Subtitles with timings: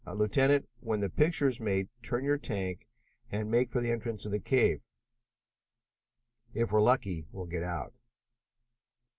[0.11, 2.87] Lieutenant, when the picture is made, turn your tank
[3.31, 4.87] and make for the entrance to the cave.
[6.55, 7.93] If we are lucky, we'll get out."